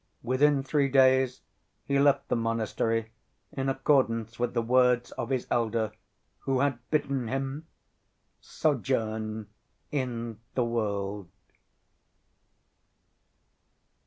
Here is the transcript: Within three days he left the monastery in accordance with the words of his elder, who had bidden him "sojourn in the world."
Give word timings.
Within 0.23 0.63
three 0.63 0.89
days 0.89 1.41
he 1.85 1.99
left 1.99 2.27
the 2.27 2.35
monastery 2.35 3.11
in 3.51 3.69
accordance 3.69 4.39
with 4.39 4.55
the 4.55 4.61
words 4.63 5.11
of 5.11 5.29
his 5.29 5.45
elder, 5.51 5.91
who 6.39 6.61
had 6.61 6.79
bidden 6.89 7.27
him 7.27 7.67
"sojourn 8.39 9.45
in 9.91 10.39
the 10.55 10.65
world." 10.65 11.29